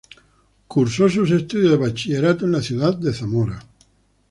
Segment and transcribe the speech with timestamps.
[0.67, 3.61] Cursó sus estudios de bachillerato en la ciudad de Zamora.